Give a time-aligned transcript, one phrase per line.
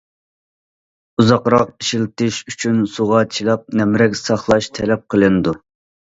[1.23, 5.57] ئۇزاقراق ئىشلىتىش ئۈچۈن سۇغا چىلاپ نەمرەك ساقلاش تەلەپ قىلىنىدۇ.